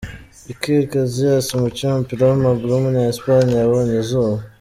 [0.53, 4.39] Iker Casillas, umukinnyi w’umupira w’amaguru w’umunya-Espagne yabonye izuba.